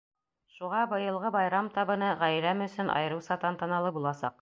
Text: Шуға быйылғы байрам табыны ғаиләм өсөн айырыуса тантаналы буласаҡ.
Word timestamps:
Шуға 0.55 0.79
быйылғы 0.93 1.31
байрам 1.37 1.71
табыны 1.77 2.11
ғаиләм 2.25 2.67
өсөн 2.71 2.93
айырыуса 2.99 3.43
тантаналы 3.49 3.99
буласаҡ. 4.01 4.39